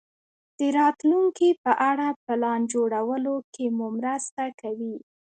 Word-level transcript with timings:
د 0.57 0.59
راتلونکې 0.79 1.49
په 1.63 1.71
اړه 1.89 2.07
پلان 2.25 2.59
جوړولو 2.73 3.35
کې 3.53 3.65
مو 3.77 3.87
مرسته 3.97 4.43
کوي. 4.61 4.95